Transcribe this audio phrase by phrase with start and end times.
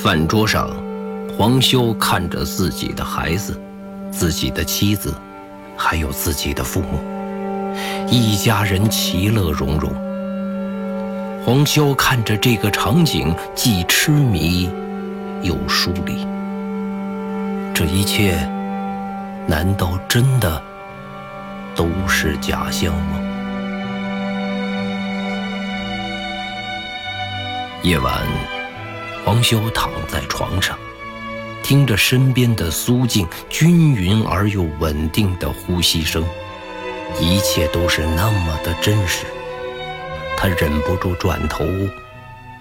[0.00, 0.70] 饭桌上，
[1.36, 3.60] 黄修看着自己的孩子、
[4.12, 5.12] 自己的妻子，
[5.76, 7.00] 还有自己的父母，
[8.08, 9.90] 一家人其乐融融。
[11.44, 14.70] 黄修看着这个场景，既痴迷
[15.42, 16.24] 又疏离。
[17.74, 18.36] 这一切，
[19.48, 20.62] 难道真的
[21.74, 23.18] 都是假象吗？
[27.82, 28.57] 夜晚。
[29.28, 30.74] 黄修躺在床上，
[31.62, 36.24] 听着身边的苏静均匀而又稳定的呼吸声，
[37.20, 39.26] 一切都是那么的真实。
[40.34, 41.62] 他忍不住转头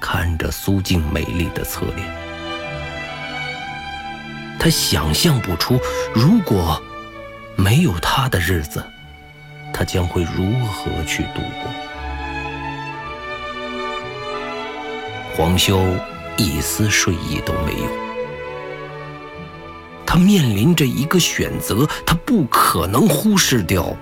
[0.01, 2.05] 看着苏静美丽的侧脸，
[4.59, 5.79] 他想象不出，
[6.13, 6.83] 如果
[7.55, 8.85] 没有他的日子，
[9.73, 11.71] 他将会如何去度过。
[15.33, 15.81] 黄修。
[16.37, 17.89] 一丝睡意都没有。
[20.05, 23.95] 他面临着一个选择，他不可能忽视掉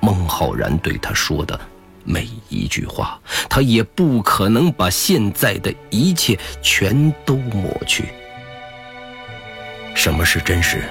[0.00, 1.58] 孟浩然对他说的
[2.04, 8.08] 每一句话，他也不可能把现在的一切全都抹去。
[9.94, 10.82] 什么是真实？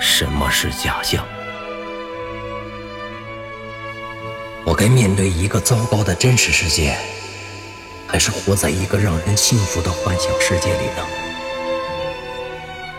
[0.00, 1.24] 什么是假象？
[4.64, 6.96] 我该面对一个糟糕的真实世界。
[8.12, 11.02] 还是活在一个让人幸福的幻想世界里呢？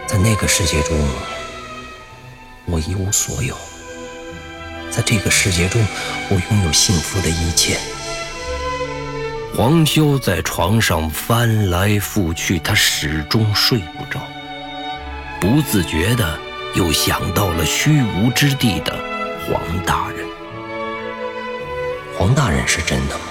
[0.08, 0.98] 在那个世界中，
[2.66, 3.54] 我一无所有；
[4.90, 5.86] 在这个世界中，
[6.30, 7.78] 我拥有幸福的一切。
[9.56, 14.20] 黄修在床上翻来覆去，他始终睡不着，
[15.40, 16.40] 不自觉的
[16.74, 18.98] 又想到了虚无之地的
[19.46, 20.26] 黄大人。
[22.18, 23.26] 黄大人是真的吗？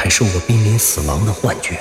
[0.00, 1.78] 还是我濒临死亡的幻觉。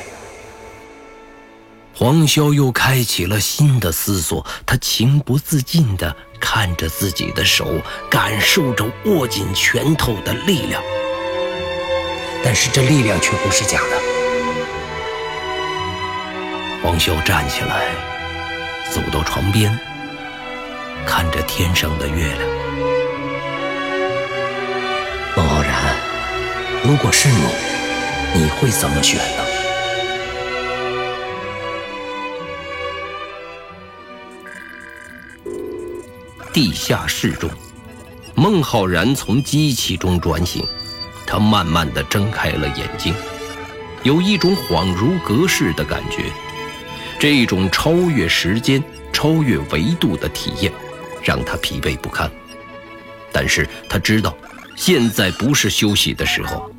[1.96, 7.66] 黄潇又开启了新的思索，他情不自禁地看着自己的手，
[8.12, 10.84] 感受着握紧拳头的力量。
[12.44, 14.02] 但是这力量却不是假的。
[16.84, 17.86] 黄潇站起来，
[18.94, 19.80] 走到床边，
[21.06, 22.50] 看着天上的月亮。
[25.38, 25.96] 孟浩然，
[26.84, 27.69] 如果是你。
[28.36, 29.44] 你会怎么选呢？
[36.54, 37.50] 地下室中，
[38.36, 40.66] 孟浩然从机器中转醒，
[41.26, 43.14] 他慢慢的睁开了眼睛，
[44.04, 46.26] 有一种恍如隔世的感觉。
[47.20, 50.72] 这种超越时间、超越维度的体验，
[51.24, 52.30] 让他疲惫不堪。
[53.32, 54.36] 但是他知道，
[54.76, 56.72] 现在不是休息的时候。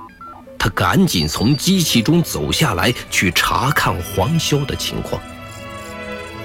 [0.60, 5.20] 他赶紧从机器中走下来，去查看黄修的情况。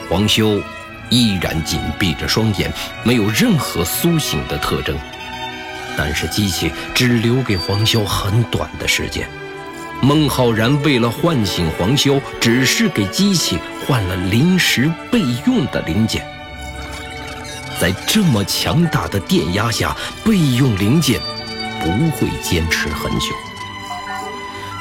[0.10, 0.62] 黄修
[1.10, 2.72] 依然紧闭着双眼，
[3.04, 4.98] 没有任何苏醒的特征。
[5.98, 9.30] 但是机器只留给黄修很短的时间。
[10.02, 16.26] 孟浩然为了唤醒黄修，只是给机器换了临时备用的零件。
[17.82, 19.94] 在这么强大的电压下，
[20.24, 21.20] 备用零件
[21.82, 23.28] 不会坚持很久。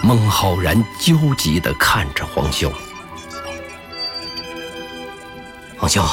[0.07, 2.71] 孟浩然焦急地看着黄潇，
[5.79, 6.07] 黄潇，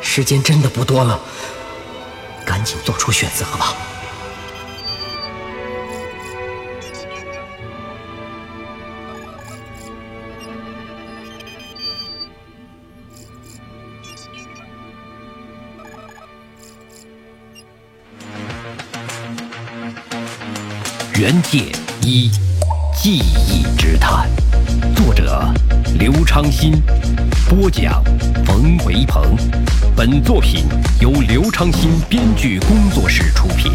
[0.00, 1.18] 时间真的不多了，
[2.46, 3.74] 赶紧做出选择吧。
[21.16, 22.30] 原界一。
[23.02, 24.28] 记忆之谈，
[24.94, 25.50] 作者
[25.98, 26.82] 刘昌新，
[27.48, 28.04] 播讲
[28.44, 29.34] 冯维鹏。
[29.96, 30.66] 本作品
[31.00, 33.72] 由刘昌新编剧工作室出品。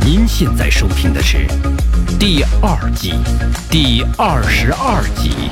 [0.00, 1.46] 您现在收听的是
[2.18, 3.12] 第二季
[3.70, 5.50] 第二十二集。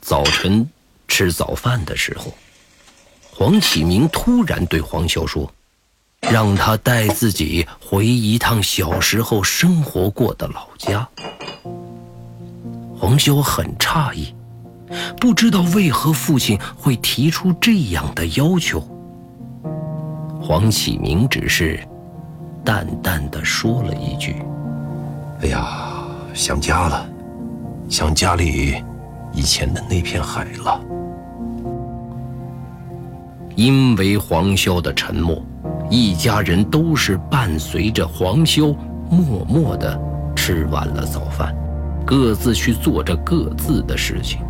[0.00, 0.70] 早晨
[1.08, 2.32] 吃早饭的时候，
[3.32, 5.52] 黄启明突然对黄潇说。
[6.20, 11.08] 让他带自己回一趟小时候生活过的老家。
[12.96, 14.34] 黄修很诧异，
[15.18, 18.80] 不知道为何父亲会提出这样的要求。
[20.40, 21.80] 黄启明只是
[22.64, 24.36] 淡淡的说了一句
[25.42, 27.08] ：“哎呀，想家了，
[27.88, 28.82] 想家里
[29.32, 30.80] 以前的那片海了。”
[33.56, 35.42] 因为黄潇的沉默。
[35.90, 38.72] 一家人都是伴随着黄修
[39.10, 40.00] 默默地
[40.36, 41.52] 吃完了早饭，
[42.06, 44.40] 各自去做着各自的事情。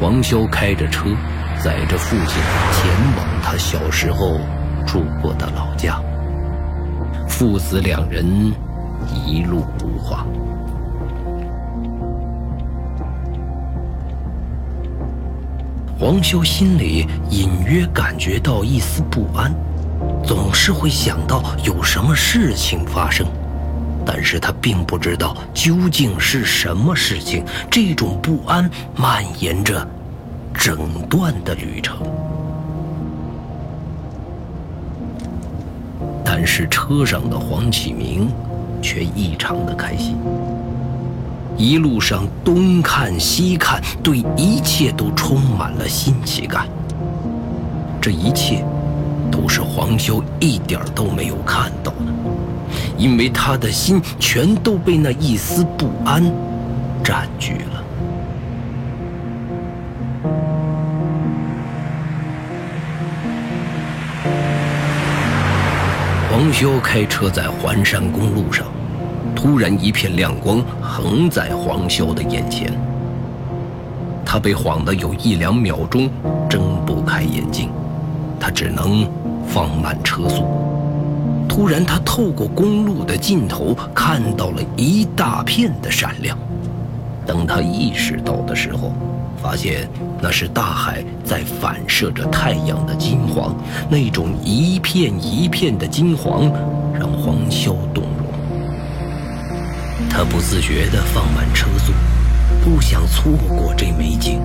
[0.00, 1.08] 黄潇开着车，
[1.62, 4.40] 载着父亲前往他小时候
[4.84, 6.00] 住过的老家。
[7.28, 8.52] 父子两人
[9.24, 10.26] 一路无话。
[15.98, 19.50] 黄修心里隐约感觉到一丝不安，
[20.22, 23.26] 总是会想到有什么事情发生，
[24.04, 27.42] 但是他并不知道究竟是什么事情。
[27.70, 29.88] 这种不安蔓延着
[30.52, 30.78] 整
[31.08, 31.96] 段的旅程，
[36.22, 38.28] 但是车上的黄启明
[38.82, 40.18] 却异常的开心。
[41.58, 46.66] 一路上东看西看，对一切都充满了新奇感。
[48.00, 48.64] 这一切，
[49.32, 51.96] 都是黄修一点都没有看到的，
[52.98, 56.22] 因为他的心全都被那一丝不安
[57.02, 57.82] 占据了。
[66.30, 68.66] 黄修开车在环山公路上。
[69.36, 72.72] 突然，一片亮光横在黄潇的眼前，
[74.24, 76.10] 他被晃得有一两秒钟
[76.48, 77.68] 睁不开眼睛，
[78.40, 79.06] 他只能
[79.46, 80.42] 放慢车速。
[81.46, 86.36] 突然，他透过公路的尽头看到了一大片的闪亮。
[87.26, 88.92] 等他意识到的时候，
[89.36, 89.88] 发现
[90.20, 93.54] 那是大海在反射着太阳的金黄，
[93.88, 96.50] 那种一片一片的金黄
[96.98, 97.74] 让黄潇。
[100.16, 101.92] 他不自觉地放慢车速，
[102.64, 104.40] 不想错过这美景。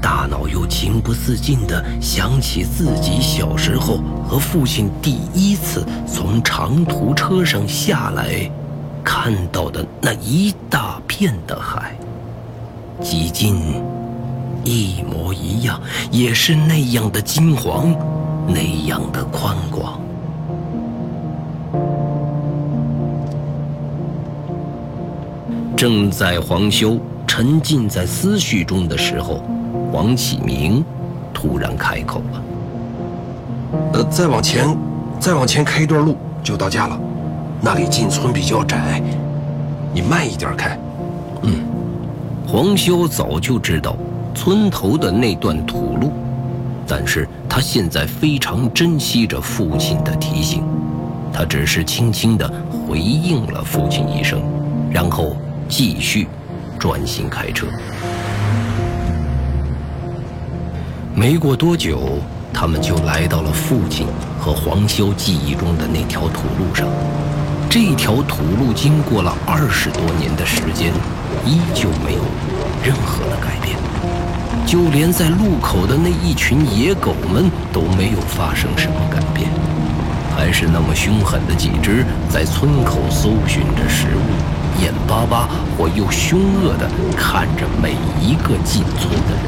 [0.00, 8.48] 大脑又情不自禁地想起自己小时候和父亲第一次从长途车上下来，
[9.02, 11.98] 看到的那一大片的海，
[13.02, 13.56] 几近
[14.62, 15.80] 一模一样，
[16.12, 17.92] 也是那样的金黄，
[18.46, 20.00] 那样的宽广。
[25.78, 29.40] 正在黄修沉浸在思绪中的时候，
[29.92, 30.84] 黄启明
[31.32, 32.42] 突然开口了
[33.94, 34.76] ：“呃，再往前，
[35.20, 36.98] 再往前开一段路就到家了，
[37.60, 39.00] 那里进村比较窄，
[39.94, 40.76] 你慢一点开。”
[41.42, 41.64] 嗯，
[42.44, 43.94] 黄修早就知道
[44.34, 46.10] 村头的那段土路，
[46.88, 50.64] 但是他现在非常珍惜着父亲的提醒，
[51.32, 54.42] 他只是轻轻地回应了父亲一声，
[54.90, 55.36] 然后。
[55.68, 56.26] 继续
[56.78, 57.66] 专心开车。
[61.14, 62.20] 没过多久，
[62.52, 64.06] 他们就来到了父亲
[64.38, 66.88] 和黄潇记忆中的那条土路上。
[67.68, 70.92] 这条土路经过了二十多年的时间，
[71.44, 72.22] 依旧没有
[72.82, 73.76] 任何的改变，
[74.64, 79.50] 就连在路口的那一群野狗们都没有发生什么改变，
[80.34, 84.57] 还是那么凶狠的几只在村口搜寻着食物。
[84.80, 89.42] 眼巴巴或又凶恶地看着每一个进村的人。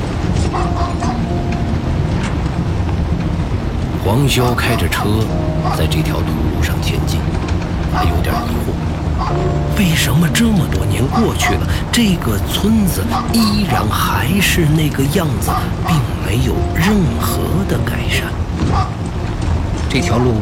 [4.04, 5.08] 黄潇开着车
[5.76, 7.20] 在这条土路上前进，
[7.92, 8.72] 他有点疑惑：
[9.78, 15.50] 为什么这么多年过去了，这个村子依然还是那个样子，
[15.86, 15.96] 并
[16.26, 18.24] 没有任何的改善？
[19.88, 20.34] 这条路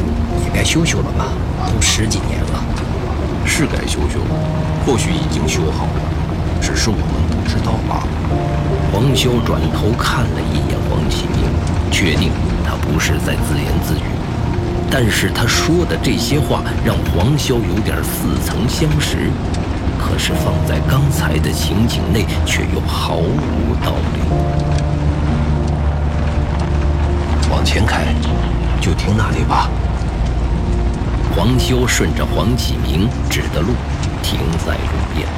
[0.45, 1.26] 也该修修了吧？
[1.66, 2.64] 都十几年了。
[3.49, 4.21] 是该修修，
[4.85, 6.02] 或许已经修好了，
[6.61, 8.09] 只是我们不知道罢了。
[8.93, 11.50] 黄潇转头看了一眼黄启明，
[11.90, 12.31] 确定
[12.64, 14.02] 他不是在自言自语。
[14.90, 19.31] 但是他说的这些话让黄潇有点似曾相识，
[19.99, 24.21] 可是放在刚才的情景内却又毫无道理。
[27.50, 28.05] 往前开，
[28.81, 29.69] 就停那里吧。
[31.38, 33.73] 黄修顺着黄启明指的路，
[34.25, 35.28] 停在路边。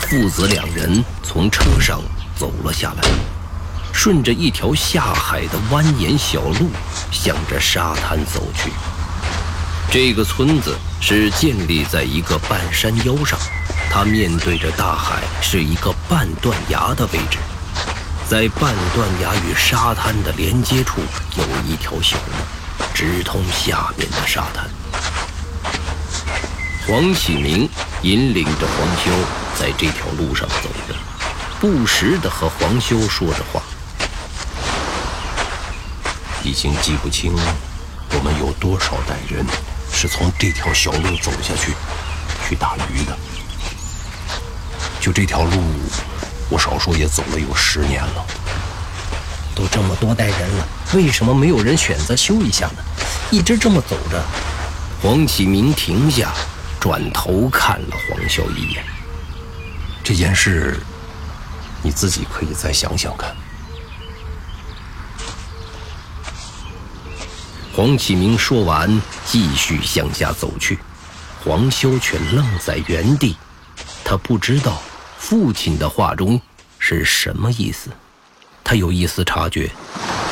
[0.00, 1.98] 父子两人从车上
[2.36, 3.08] 走了下来，
[3.90, 6.68] 顺着一条下海的蜿蜒小路，
[7.10, 8.70] 向着沙滩走去。
[9.90, 13.38] 这个村子是建立在一个半山腰上，
[13.90, 17.38] 它面对着大海，是一个半断崖的位置。
[18.32, 21.02] 在半断崖与沙滩的连接处，
[21.36, 22.32] 有一条小路，
[22.94, 24.66] 直通下面的沙滩。
[26.86, 27.68] 黄启明
[28.00, 29.10] 引领着黄修
[29.60, 30.94] 在这条路上走着，
[31.60, 33.60] 不时地和黄修说着话。
[36.42, 37.34] 已经记不清
[38.14, 39.44] 我们有多少代人
[39.92, 41.74] 是从这条小路走下去
[42.48, 43.14] 去打鱼的。
[45.02, 45.62] 就这条路，
[46.50, 48.26] 我少说也走了有十年了。
[49.54, 52.82] 都这么多代人了，为什么没有人选择修一下呢？
[53.30, 54.22] 一直这么走着。
[55.02, 56.32] 黄启明停下，
[56.80, 58.84] 转头看了黄潇一眼。
[60.02, 60.80] 这件事，
[61.82, 63.34] 你自己可以再想想看。
[67.74, 70.78] 黄启明说完，继续向下走去，
[71.44, 73.36] 黄潇却愣在原地。
[74.04, 74.80] 他不知道
[75.22, 76.38] 父亲的话中
[76.80, 77.90] 是什么意思。
[78.64, 79.70] 他有一丝察觉，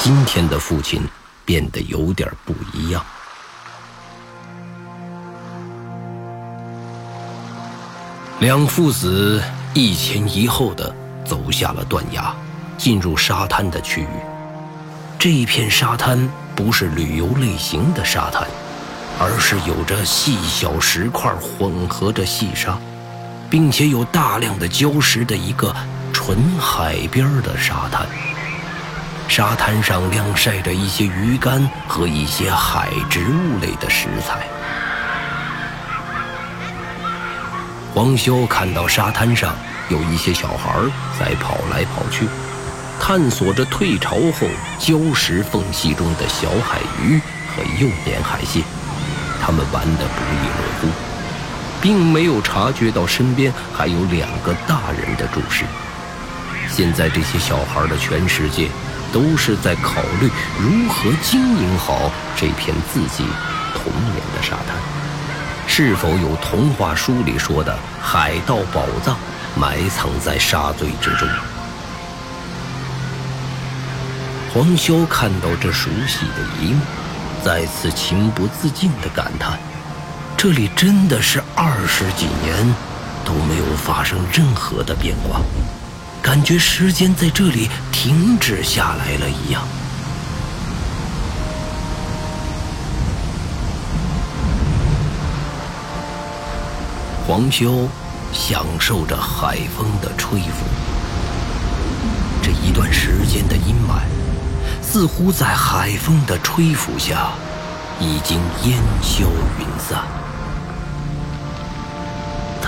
[0.01, 1.01] 今天的父亲
[1.45, 3.03] 变得有点不一样。
[8.41, 9.41] 两父子
[9.75, 10.93] 一前一后的
[11.25, 12.35] 走下了断崖，
[12.77, 14.09] 进入沙滩的区域。
[15.21, 16.29] 这一片沙滩。
[16.57, 18.47] 不是旅游类型的沙滩，
[19.19, 22.79] 而是有着细小石块混合着细沙，
[23.51, 25.75] 并且有大量的礁石的一个
[26.13, 28.07] 纯海边的沙滩。
[29.29, 34.47] 沙滩上晾晒着一些鱼干和一些海植物类的食材。
[37.93, 39.55] 黄修看到沙滩上
[39.89, 40.73] 有一些小孩
[41.19, 42.27] 在跑来跑去。
[43.03, 44.47] 探索着退潮后
[44.79, 48.63] 礁石缝隙中的小海鱼和幼年海蟹，
[49.41, 50.89] 他们玩得不亦乐乎，
[51.81, 55.65] 并没有察觉到身边还有两个大人的注视。
[56.69, 58.69] 现在这些小孩的全世界
[59.13, 63.25] 都是在考虑如何经营好这片自己
[63.75, 64.77] 童年的沙滩，
[65.67, 69.17] 是否有童话书里说的海盗宝藏
[69.57, 71.29] 埋藏在沙堆之中。
[74.53, 76.81] 黄潇看到这熟悉的一幕，
[77.45, 79.59] 再次情不自禁地感叹
[80.43, 82.75] ：“这里真的是二十几年
[83.27, 85.43] 都没有发生任何的变化，
[86.23, 89.61] 感觉时间在这里停止下来了一样。”
[97.29, 97.87] 黄潇
[98.33, 100.65] 享受着海风的吹拂，
[102.43, 104.01] 这一段时间的阴霾。
[104.81, 107.29] 似乎在海风的吹拂下，
[108.01, 109.27] 已经烟消
[109.59, 110.03] 云散。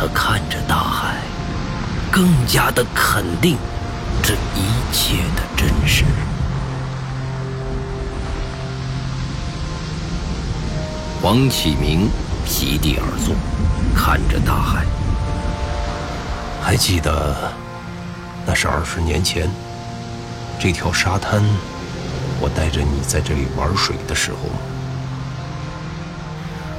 [0.03, 1.15] 他看着大海，
[2.11, 3.57] 更加的肯定
[4.21, 6.05] 这一切的真实。
[11.23, 12.11] 黄启明
[12.45, 13.37] 席地而坐，
[13.95, 14.85] 看着大海。
[16.61, 17.53] 还记得，
[18.45, 19.49] 那是二十年前，
[20.59, 21.41] 这条沙滩。
[22.41, 24.57] 我带着你在这里玩水的时候吗，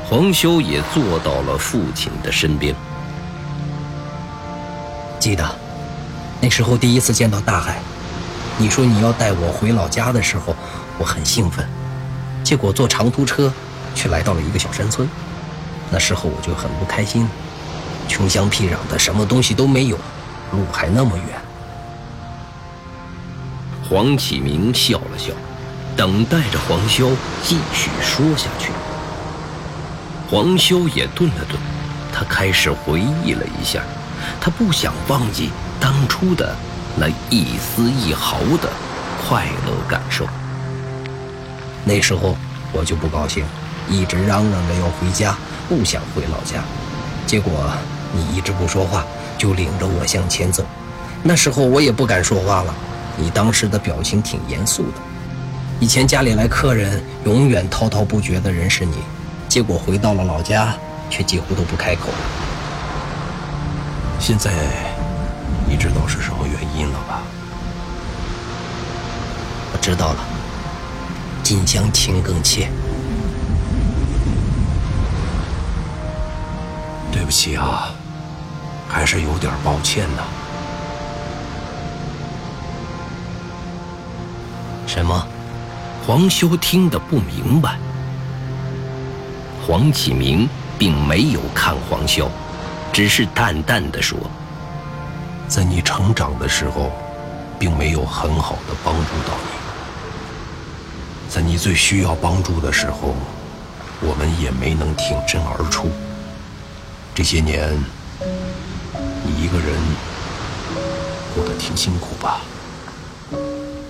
[0.10, 2.75] 黄修也坐到了父亲的身边。
[5.24, 5.56] 记得
[6.42, 7.80] 那时候第一次见到大海，
[8.58, 10.53] 你说你要带我回老家的时候，
[10.98, 11.65] 我很兴奋。
[12.44, 13.50] 结果坐长途车，
[13.96, 15.08] 却来到了一个小山村。
[15.89, 17.25] 那时候我就很不开心，
[18.10, 19.96] 穷乡僻壤的，什么东西都没有，
[20.51, 21.42] 路还那么远。
[23.89, 25.32] 黄启明笑了笑。
[25.96, 27.12] 等待着黄潇
[27.42, 28.74] 继续说下去。
[30.30, 31.58] 黄潇也顿了顿，
[32.12, 33.82] 他开始回忆了一下，
[34.39, 36.56] 他不想忘记当初的
[36.96, 38.70] 那一丝一毫的
[39.25, 40.27] 快乐感受。
[41.86, 42.38] 那时候
[42.72, 43.44] 我就不高兴，
[43.89, 45.36] 一直嚷嚷着要回家，
[45.68, 46.63] 不想回老家。
[47.25, 47.51] 结果
[48.13, 49.03] 你一直不说话，
[49.38, 50.63] 就领着我向前走。
[51.24, 52.74] 那时候我也不敢说话了，
[53.18, 55.00] 你当时的表情挺严肃的。
[55.80, 58.98] 以前家里来客人，永远滔滔不绝的人是你，
[59.50, 60.74] 结果回到了老家，
[61.10, 62.10] 却几乎都不开口。
[64.25, 64.53] 现在
[65.68, 67.22] 你知道是什么原因了吧？
[69.74, 70.20] 我知道了，
[71.44, 72.70] 近乡情更切。
[77.12, 77.92] 对不起啊，
[78.88, 80.24] 还是有点抱歉呢。
[84.88, 85.27] 什么？
[86.08, 87.77] 黄修听得不明白，
[89.68, 90.48] 黄启明
[90.80, 92.30] 并没有看黄潇，
[92.93, 94.15] 只是淡淡的说
[95.50, 96.91] ：“在你成长的时候，
[97.57, 99.50] 并没有很好的帮助到你，
[101.27, 103.15] 在你最需要帮助的时候，
[104.00, 105.89] 我们也没能挺身而出。
[107.15, 107.83] 这些年，
[109.23, 109.75] 你一个人
[111.33, 112.41] 过得挺辛苦吧？”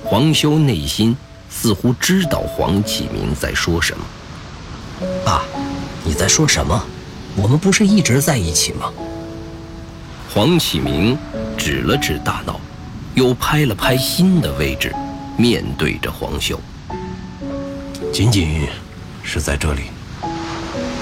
[0.06, 1.16] 黄修内心。
[1.56, 4.04] 似乎知道黄启明在说什么。
[5.24, 5.44] 爸，
[6.04, 6.84] 你在说什么？
[7.36, 8.92] 我们不是一直在一起吗？
[10.34, 11.18] 黄启明
[11.58, 12.60] 指了指大脑，
[13.16, 14.94] 又拍了拍心的位置，
[15.38, 16.60] 面对着黄修。
[18.12, 18.68] 仅仅
[19.24, 19.84] 是在这里，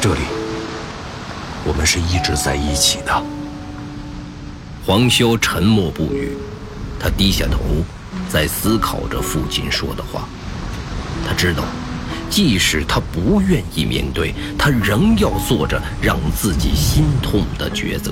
[0.02, 0.22] 这里，
[1.66, 3.24] 我们是一直在一起的。
[4.86, 6.36] 黄修沉默不语，
[7.00, 7.60] 他低下头，
[8.30, 10.28] 在思考着父亲说的话。
[11.28, 11.64] 他知道，
[12.32, 18.12] 即使他不愿意面对，他仍要做着让自己心痛的抉择。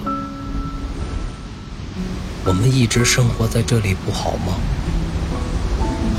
[2.46, 4.54] 我们一直生活在这里不好吗？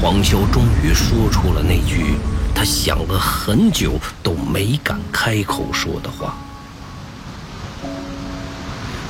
[0.01, 2.17] 黄修终于说出了那句。
[2.53, 6.37] 他想了很久，都没敢开口说的话。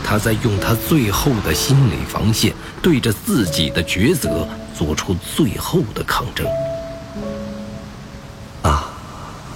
[0.04, 6.46] 他在用他最后的心理防线，对着自己的抉择做出最后的抗争。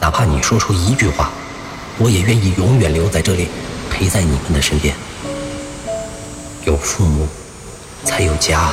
[0.05, 1.31] 哪怕你说出一句话，
[1.97, 3.49] 我也愿意永远留在这里，
[3.91, 4.95] 陪在你们的身边。
[6.67, 7.27] 有父母，
[8.05, 8.71] 才有家。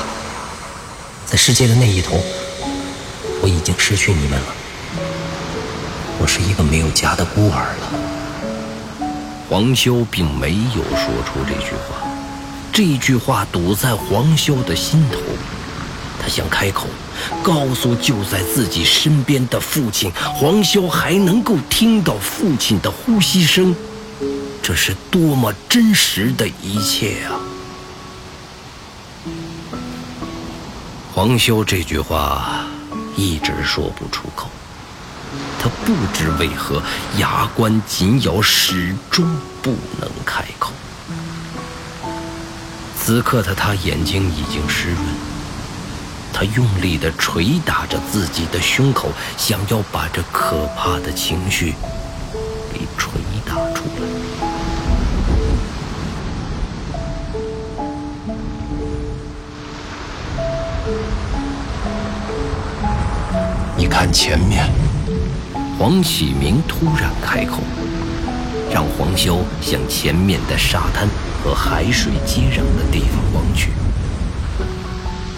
[1.26, 2.20] 在世界的那一头，
[3.42, 4.46] 我已经失去你们了。
[6.20, 9.08] 我是一个没有家的孤儿了。
[9.50, 12.12] 黄修并没有说出这句话，
[12.74, 15.18] 这句话堵在黄修的心头。
[16.22, 16.86] 他想开口，
[17.42, 23.76] 告诉就在自己身边的父亲，黄修还能够听到父亲的呼吸声，
[24.62, 27.40] 这是多么真实的一切啊！
[31.12, 32.66] 黄修这句话
[33.18, 34.48] 一直说不出口。
[35.60, 36.84] 他不知为何，
[37.18, 39.26] 牙关紧咬，始终
[39.62, 40.72] 不能开口。
[43.00, 45.00] 此刻的他眼睛已经湿润，
[46.34, 51.74] 他用力地捶打着自己的胸口，想要把这可怕的情绪
[52.74, 53.12] 给捶
[53.46, 54.02] 打出来。
[63.78, 64.70] 你看前面。
[65.80, 67.64] 黄启明突然开口，
[68.72, 71.08] 让黄潇向前面的沙滩
[71.44, 73.72] 和海水接壤的地方望去。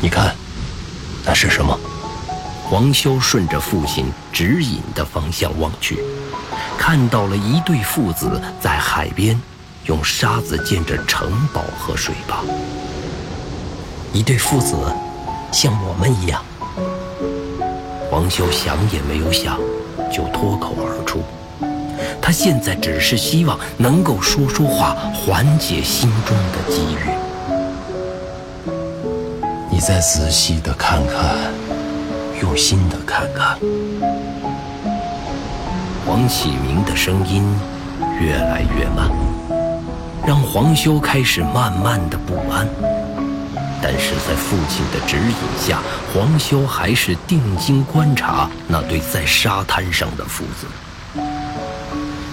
[0.02, 0.36] 你看，
[1.26, 1.78] 那是什么？
[2.70, 6.00] 黄修顺着父亲指引的方向望去，
[6.78, 9.40] 看到了一对父子在海边
[9.86, 12.38] 用沙子建着城堡和水坝。
[14.12, 14.76] 一对父子，
[15.52, 16.44] 像我们一样。
[18.10, 19.60] 黄修想也没有想。
[20.12, 21.24] 就脱口而出，
[22.22, 27.33] 他现在只是希望能够说说话，缓解心中的积郁。
[29.86, 31.36] 再仔细的看看，
[32.42, 33.58] 用心的看看。
[36.06, 37.44] 黄启明的声音
[38.18, 39.12] 越来越慢，
[40.26, 42.66] 让黄修开始慢慢的不安。
[43.82, 45.82] 但是在父亲的指引下，
[46.14, 51.22] 黄修还是定睛观察那对在沙滩上的父子。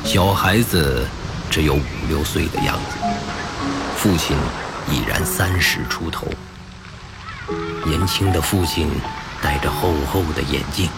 [0.04, 1.04] 小孩子
[1.50, 2.96] 只有五六岁的样子，
[3.96, 4.36] 父亲
[4.88, 6.28] 已然三十出头。
[7.84, 8.90] 年轻的父亲
[9.42, 10.88] 戴着厚厚的眼镜，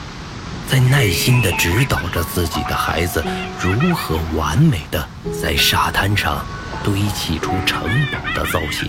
[0.69, 3.25] 在耐心地指导着自己的孩子
[3.61, 5.09] 如何完美地
[5.43, 6.45] 在沙滩上
[6.83, 8.89] 堆砌出城堡的造型。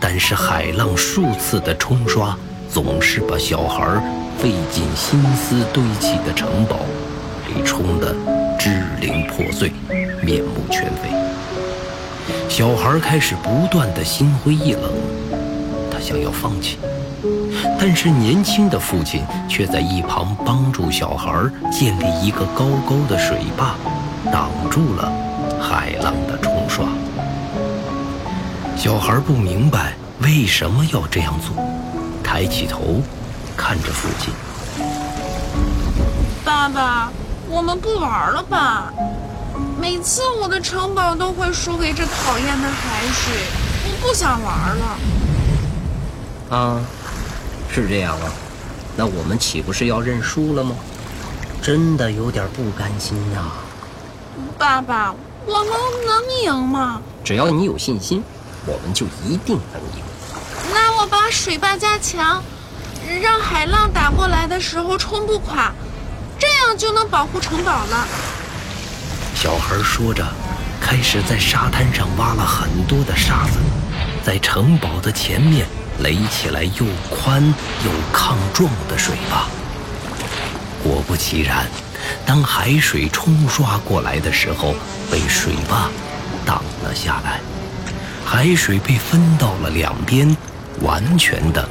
[0.00, 2.36] 但是海浪数次的冲刷，
[2.70, 3.84] 总是把小孩
[4.38, 6.80] 费尽心思堆砌的城堡
[7.46, 8.14] 给冲得
[8.58, 9.72] 支离破碎、
[10.22, 11.23] 面目全非。
[12.48, 14.90] 小孩开始不断的心灰意冷，
[15.90, 16.78] 他想要放弃，
[17.78, 21.32] 但是年轻的父亲却在一旁帮助小孩
[21.70, 23.74] 建立一个高高的水坝，
[24.32, 25.12] 挡住了
[25.60, 26.86] 海浪的冲刷。
[28.76, 31.64] 小孩不明白为什么要这样做，
[32.22, 33.02] 抬起头
[33.56, 34.32] 看着父亲。
[36.44, 37.10] 爸爸，
[37.48, 38.92] 我们不玩了吧？
[39.84, 43.34] 每次我的城堡都会输给这讨厌的海水，
[43.84, 44.98] 我不想玩了。
[46.48, 46.80] 啊，
[47.70, 48.32] 是这样啊？
[48.96, 50.74] 那我们岂不是要认输了吗？
[51.60, 53.42] 真的有点不甘心呀。
[54.56, 55.66] 爸爸，我们
[56.06, 57.02] 能赢吗？
[57.22, 58.24] 只要你有信心。
[58.64, 60.02] 我们就一定能赢。
[60.72, 62.42] 那我把水坝加强，
[63.20, 65.74] 让海浪打过来的时候冲不垮，
[66.38, 68.08] 这样就能保护城堡了。
[69.44, 70.26] 小孩说着，
[70.80, 73.58] 开始在沙滩上挖了很多的沙子，
[74.24, 75.66] 在城堡的前面
[75.98, 77.42] 垒起来又宽
[77.84, 79.44] 又抗撞的水坝。
[80.82, 81.66] 果不其然，
[82.24, 84.74] 当海水冲刷过来的时候，
[85.12, 85.90] 被水坝
[86.46, 87.38] 挡了下来，
[88.24, 90.34] 海水被分到了两边，
[90.80, 91.68] 完全的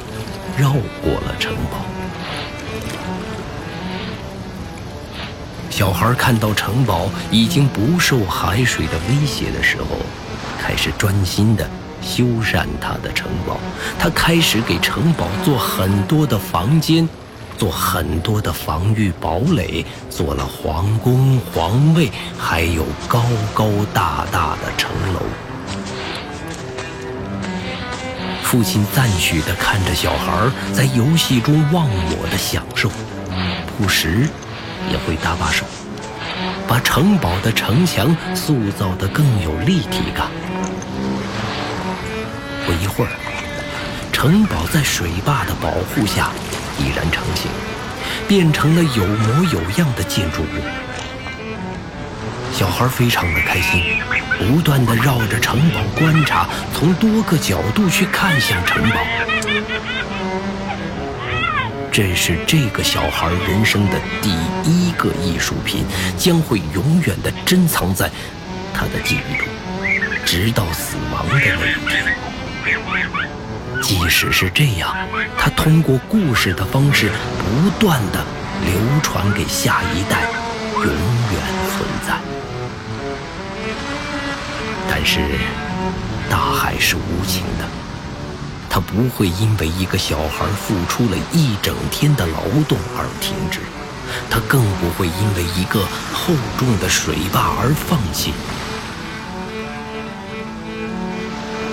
[0.56, 0.70] 绕
[1.02, 1.78] 过了城堡。
[5.74, 9.98] 小孩看到城堡已经不受海水的威胁的时候，
[10.56, 11.68] 开始专心的
[12.00, 13.58] 修缮他的城堡。
[13.98, 17.08] 他开始给城堡做很多的房间，
[17.58, 22.08] 做很多的防御堡垒，做了皇宫、皇位，
[22.38, 25.22] 还有高高大大的城楼。
[28.44, 32.88] 父亲赞许地看着小孩在游戏中忘我的享受，
[33.76, 34.28] 不时。
[34.90, 35.64] 也会搭把手，
[36.66, 40.26] 把城堡的城墙塑造得更有立体感。
[42.66, 43.10] 不一会儿，
[44.12, 46.30] 城堡在水坝的保护下
[46.78, 47.50] 已然成型，
[48.26, 50.62] 变成了有模有样的建筑物。
[52.52, 53.82] 小孩非常的开心，
[54.38, 59.00] 不断的绕着城堡观察，从多个角度去看向城堡。
[61.94, 64.30] 这是这个小孩人生的第
[64.64, 65.84] 一个艺术品，
[66.18, 68.10] 将会永远的珍藏在
[68.74, 69.46] 他的记忆中，
[70.24, 72.04] 直到死亡的那一天。
[73.80, 74.92] 即使是这样，
[75.38, 78.24] 他通过故事的方式不断的
[78.64, 80.22] 流传给下一代，
[80.74, 82.18] 永远存在。
[84.90, 85.20] 但是，
[86.28, 87.73] 大海是无情的。
[88.74, 93.60] 他不会因为一个小孩付出了一整天的劳动而停止，
[94.28, 95.78] 他更不会因为一个
[96.12, 98.34] 厚重的水坝而放弃。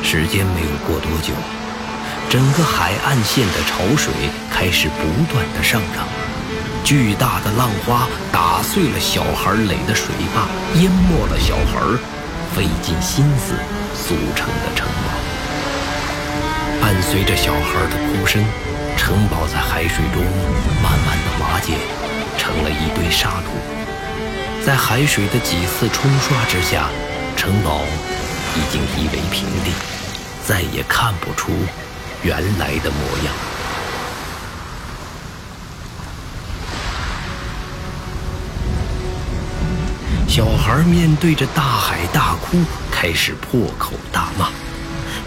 [0.03, 1.33] 时间没有过多久，
[2.29, 4.13] 整个海岸线的潮水
[4.51, 6.05] 开始不断的上涨，
[6.83, 10.45] 巨大的浪花打碎了小孩垒的水坝，
[10.79, 11.81] 淹没了小孩
[12.53, 13.55] 费尽心思
[14.07, 14.90] 组成的城。
[16.81, 18.43] 伴随着小孩的哭声，
[18.97, 20.23] 城堡在海水中
[20.81, 21.77] 慢慢的瓦解，
[22.39, 24.65] 成了一堆沙土。
[24.65, 26.89] 在海水的几次冲刷之下，
[27.37, 27.81] 城堡
[28.55, 29.71] 已经夷为平地，
[30.43, 31.51] 再也看不出
[32.23, 33.33] 原来的模样。
[40.27, 42.57] 小孩面对着大海大哭，
[42.91, 44.49] 开始破口大骂。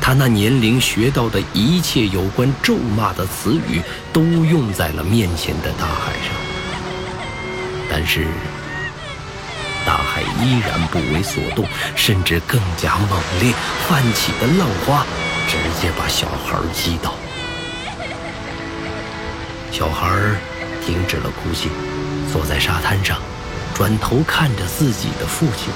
[0.05, 3.81] 他那年龄学到的一切有关咒骂的词语，
[4.12, 6.31] 都用在了面前的大海上。
[7.90, 8.27] 但是，
[9.87, 11.64] 大海依然不为所动，
[11.97, 13.55] 甚至更加猛烈，
[13.88, 15.07] 泛起的浪花
[15.49, 17.14] 直接把小孩击倒。
[19.73, 20.07] 小孩
[20.85, 21.71] 停止了哭泣，
[22.31, 23.17] 坐在沙滩上，
[23.75, 25.73] 转头看着自己的父亲。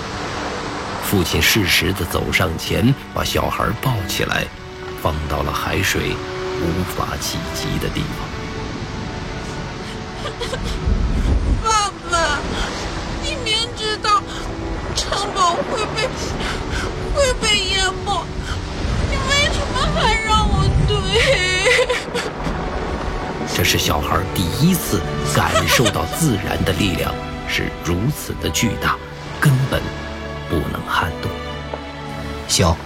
[1.10, 4.44] 父亲适时地走上前，把小孩抱起来，
[5.02, 6.14] 放到了海水
[6.60, 8.28] 无法企及的地方。
[11.64, 12.38] 爸爸，
[13.22, 14.22] 你明知道
[14.94, 16.06] 城堡会被
[17.14, 18.22] 会被淹没，
[19.10, 20.92] 你为什么还让我堆？
[23.56, 25.00] 这是小孩第一次
[25.34, 27.14] 感受到自然的力量
[27.48, 28.94] 是如此的巨大，
[29.40, 29.80] 根本。
[30.48, 31.30] 不能撼动。
[32.48, 32.76] 小，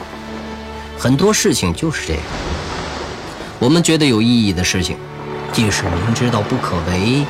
[0.99, 2.23] 很多事情就是这样。
[3.59, 4.97] 我们觉得有意义的事情，
[5.53, 7.25] 即使明知道不可为，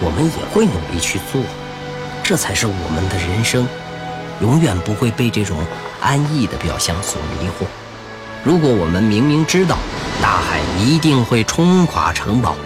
[0.00, 1.40] 我们也会努力去做。
[2.24, 3.68] 这才是我们的人生，
[4.40, 5.56] 永远不会被这种
[6.00, 7.66] 安逸的表象所迷惑。
[8.42, 9.76] 如果我们明明知道
[10.20, 12.56] 大海一定会冲垮城堡，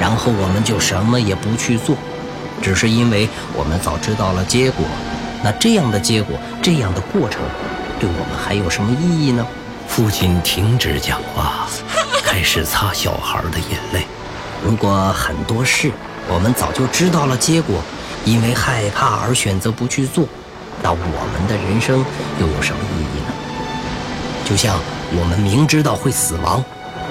[0.00, 1.96] 然后我们就什么也不去做，
[2.62, 4.86] 只是因为我们早知道了结果。
[5.42, 7.40] 那这样的结果，这样的过程，
[7.98, 9.46] 对我们还有什么意义呢？
[9.88, 11.66] 父亲停止讲话，
[12.22, 14.06] 开始擦小孩的眼泪。
[14.64, 15.90] 如果很多事
[16.28, 17.82] 我们早就知道了结果，
[18.24, 20.26] 因为害怕而选择不去做，
[20.82, 22.04] 那我们的人生
[22.38, 23.32] 又有什么意义呢？
[24.44, 24.78] 就像
[25.18, 26.62] 我们明知道会死亡，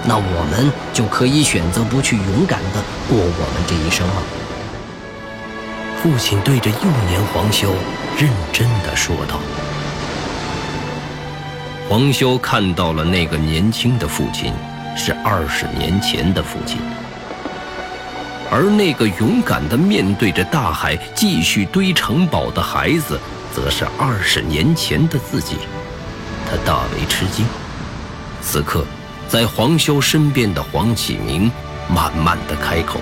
[0.06, 4.22] 那我们就可以选择不去勇敢地过我们这一生吗？
[6.02, 7.74] 父亲对着幼年黄修
[8.20, 9.40] 认真的说道
[11.88, 14.52] ：“黄修看到了那个年轻的父亲，
[14.94, 16.80] 是二十年前的父亲；
[18.52, 23.18] 而那个勇敢的面对着大海继续堆城堡的孩子，
[23.56, 25.56] 则是二十年前的自己。
[26.46, 27.46] 他大为吃惊。
[28.42, 28.84] 此刻，
[29.30, 31.50] 在黄修身边的黄启明
[31.88, 33.00] 慢慢的开口，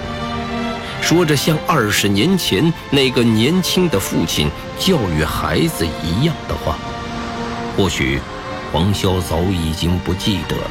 [1.07, 6.77] 说着像二十年前那个年轻的父亲教育孩子一样的话。
[7.77, 8.19] 或许
[8.73, 10.69] 黄修早已经不记得了，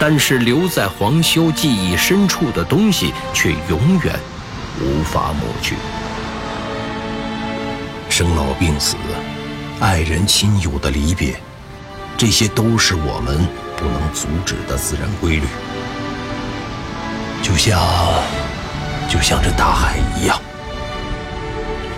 [0.00, 4.18] 但是留在黄修记忆深处的东西却永远
[4.80, 5.76] 无法抹去。
[8.10, 8.96] 生老病死，
[9.78, 11.36] 爱人亲友的离别，
[12.18, 13.46] 这些都是我们
[13.76, 15.44] 不能阻止的自然规律。
[17.44, 17.80] 就像，
[19.12, 20.40] 就像这大海一样，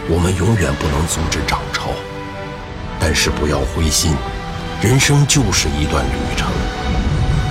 [0.08, 1.90] 我们永远不能阻止涨潮。
[2.98, 4.16] 但是不要灰心，
[4.82, 6.48] 人生就是一段旅程，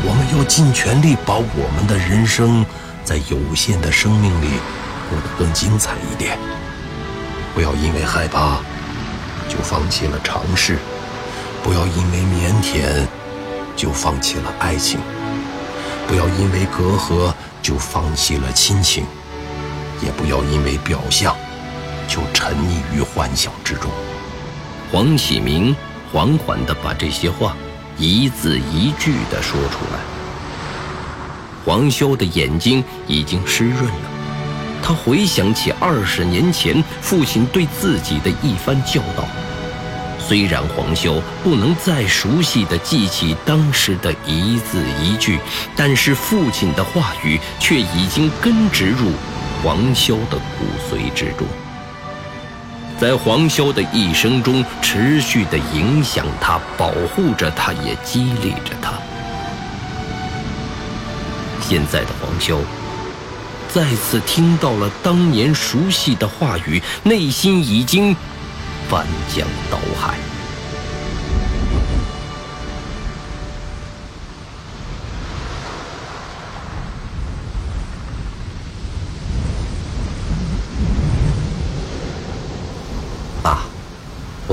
[0.03, 2.65] 我们要尽全力把我们的人生
[3.05, 4.49] 在有限的生命里
[5.09, 6.37] 过得更精彩一点。
[7.55, 8.57] 不要因为害怕
[9.47, 10.77] 就放弃了尝试，
[11.63, 13.07] 不要因为腼腆
[13.77, 14.99] 就放弃了爱情，
[16.05, 19.05] 不要因为隔阂就放弃了亲情，
[20.03, 21.35] 也不要因为表象
[22.07, 23.89] 就沉溺于幻想之中。
[24.91, 25.75] 黄启明
[26.11, 27.55] 缓缓地把这些话
[27.97, 29.99] 一字一句地说出来。
[31.65, 34.11] 黄修的眼睛已经湿润了，
[34.83, 39.23] 他回想起二十年前父亲对自己的一番教导。
[40.19, 45.39] 虽然黄修不能再熟悉地记起当时的一字一句，
[45.75, 49.11] 但是父亲的话语却已经根植入
[49.63, 51.47] 黄潇的骨髓之中。
[52.99, 58.93] 在黄潇的一生中，持续的影响他，保护着他，也激励着他。
[61.61, 62.59] 现在的黄潇，
[63.69, 68.15] 再次听到了当年熟悉的话语，内心已经
[68.89, 70.15] 翻江倒海。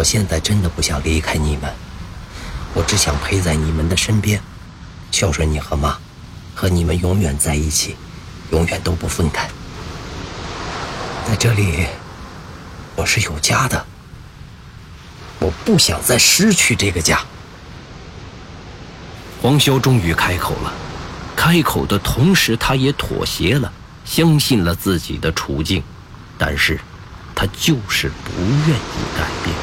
[0.01, 1.71] 我现在真的不想离开你们，
[2.73, 4.41] 我只想陪在你们的身边，
[5.11, 5.99] 孝顺你和妈，
[6.55, 7.97] 和你们永远在一起，
[8.51, 9.47] 永远都不分开。
[11.27, 11.85] 在这里，
[12.97, 13.85] 我是有家的，
[15.39, 17.21] 我不想再失去这个家。
[19.43, 20.73] 黄潇终于开口了，
[21.37, 23.71] 开口的同时，他也妥协了，
[24.07, 25.83] 相信了自己的处境，
[26.39, 26.81] 但是，
[27.35, 29.55] 他就是不愿意改变。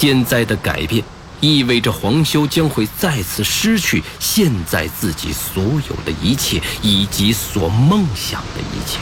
[0.00, 1.02] 现在的改变，
[1.40, 9.00] 意味着黄修将会再次失去现在自己所有的一切，以及所梦想的一切。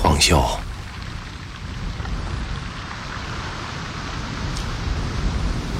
[0.00, 0.40] 黄修，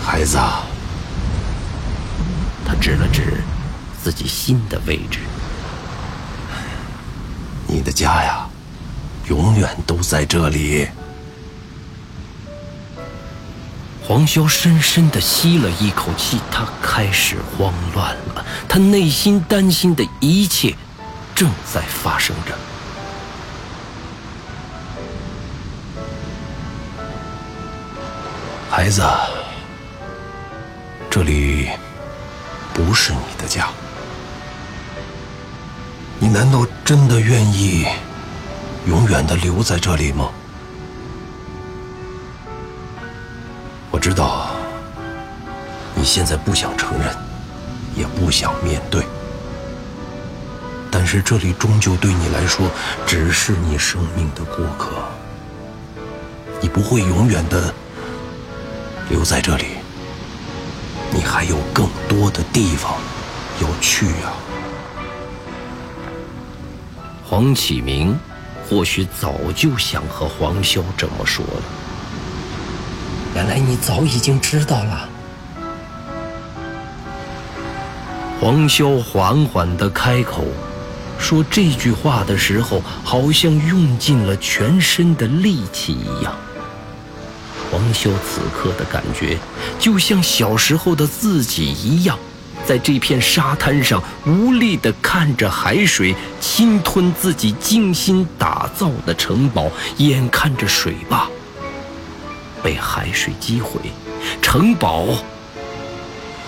[0.04, 0.36] 孩子，
[2.66, 3.40] 他指了指
[4.02, 5.20] 自己新的位置，
[7.68, 8.48] 你的家呀，
[9.28, 10.88] 永远都在这里。
[14.06, 18.46] 黄潇深深地吸了一口气，他开始慌乱了。
[18.68, 20.72] 他内心担心的一切
[21.34, 22.56] 正在发生着。
[28.70, 29.02] 孩子，
[31.10, 31.68] 这里
[32.72, 33.70] 不是你的家。
[36.20, 37.84] 你难道真的愿意
[38.86, 40.30] 永远的留在这里吗？
[44.08, 44.50] 知道
[45.96, 47.12] 你现在不想承认，
[47.96, 49.04] 也不想面对，
[50.92, 52.70] 但是这里终究对你来说
[53.04, 54.92] 只是你生命的过客。
[56.60, 57.74] 你不会永远的
[59.10, 59.64] 留在这里，
[61.10, 62.94] 你还有更多的地方
[63.60, 64.30] 要去啊！
[67.24, 68.16] 黄启明
[68.70, 71.62] 或许早就想和黄潇这么说了。
[73.36, 75.06] 原来你早已经知道了。
[78.40, 80.42] 黄潇缓缓地开口，
[81.18, 86.34] 说这句话的时候，好像用尽了全身的力气一样。
[87.70, 89.36] 黄潇此刻的感觉，
[89.78, 92.18] 就像小时候的自己一样，
[92.64, 101.28] 在这片沙滩上，无力地看着海水侵吞自己精心打造的城堡，眼看着水坝。
[102.66, 103.80] 被海水击毁，
[104.42, 105.06] 城堡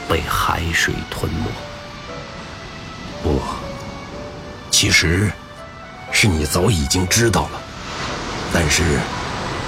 [0.08, 1.44] 被海水吞没。
[3.22, 3.40] 不，
[4.68, 5.30] 其实
[6.10, 7.60] 是你早已经知道了，
[8.52, 8.82] 但是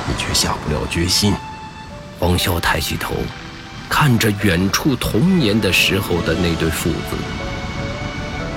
[0.08, 1.32] 你却下不了决心。
[2.18, 3.14] 王潇抬起头，
[3.88, 7.16] 看着远处童年的时候的那对父子。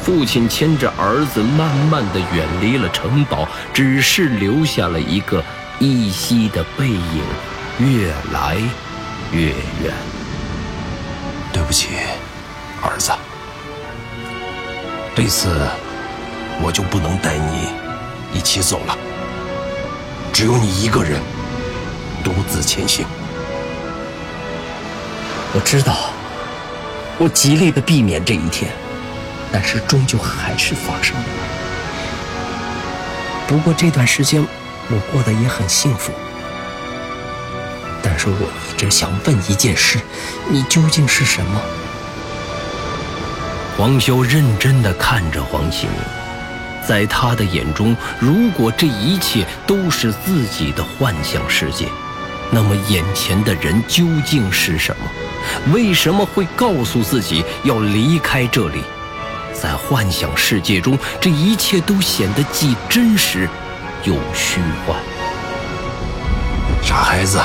[0.01, 5.43] 父亲牵着儿子，慢慢的远离了城堡，只是留下了一个
[5.79, 7.21] 依稀的背影，
[7.79, 8.57] 越来
[9.31, 9.93] 越远。
[11.51, 11.89] 对不起，
[12.81, 13.11] 儿子，
[15.15, 15.49] 这次
[16.61, 17.69] 我就不能带你
[18.37, 18.97] 一起走了，
[20.31, 21.21] 只有你一个人
[22.23, 23.05] 独自前行。
[25.53, 25.95] 我知道，
[27.17, 28.71] 我极力的避免这一天。
[29.55, 31.23] 但是终究还是发生了。
[33.47, 34.43] 不过这段时间
[34.89, 36.11] 我过得也很幸福。
[38.03, 39.97] 但是我一直想问一件事：
[40.49, 41.61] 你究竟是什么？
[43.77, 45.95] 黄潇认真地看着黄启明，
[46.87, 51.87] 在他的眼中，如果这一切都是自己的幻想世界，
[52.51, 55.73] 那么眼前的人究竟是什么？
[55.73, 58.83] 为什么会告诉自己要离开这里？
[59.53, 63.49] 在幻想世界中，这一切都显得既真实
[64.03, 64.99] 又虚幻。
[66.83, 67.39] 傻孩子，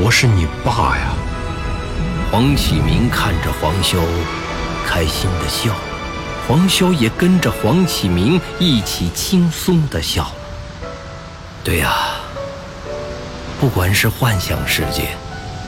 [0.00, 1.12] 我是你爸呀！
[2.30, 3.98] 黄启明看着黄潇，
[4.86, 5.74] 开心的笑，
[6.48, 10.32] 黄潇也跟着黄启明一起轻松的笑。
[11.62, 11.92] 对呀，
[13.60, 15.10] 不管是幻想世界、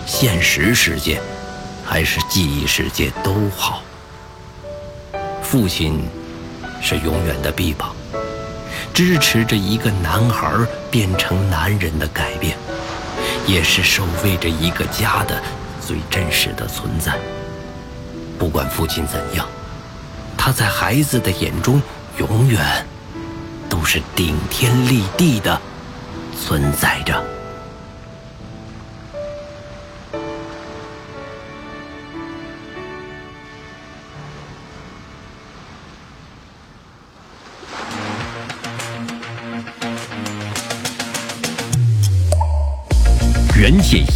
[0.07, 1.21] 现实世界，
[1.85, 3.83] 还是记忆世界都好。
[5.43, 6.03] 父亲
[6.81, 7.95] 是永远的臂膀，
[8.95, 10.51] 支持着一个男孩
[10.91, 12.57] 变成男人的改变，
[13.47, 15.43] 也是守卫着一个家的
[15.81, 17.19] 最真实的存在。
[18.39, 19.47] 不管父亲怎样，
[20.37, 21.81] 他在孩子的眼中
[22.19, 22.87] 永远
[23.69, 25.61] 都是顶天立地的
[26.39, 27.34] 存在着。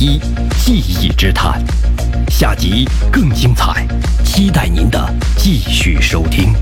[0.00, 0.20] 一
[0.60, 1.60] 记忆之谈，
[2.30, 3.84] 下集更精彩，
[4.24, 6.54] 期待您的继续收听。